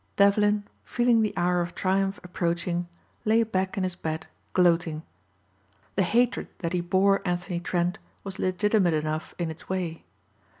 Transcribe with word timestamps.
Devlin, 0.15 0.63
feeling 0.83 1.21
the 1.21 1.31
hour 1.37 1.61
of 1.61 1.75
triumph 1.75 2.19
approaching, 2.23 2.87
lay 3.23 3.43
back 3.43 3.77
in 3.77 3.83
his 3.83 3.93
bed 3.93 4.25
gloating. 4.51 5.03
The 5.93 6.01
hatred 6.01 6.47
that 6.57 6.73
he 6.73 6.81
bore 6.81 7.21
Anthony 7.23 7.59
Trent 7.59 7.99
was 8.23 8.39
legitimate 8.39 8.95
enough 8.95 9.35
in 9.37 9.51
its 9.51 9.69
way. 9.69 10.03